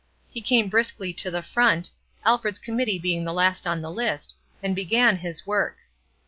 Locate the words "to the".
1.13-1.43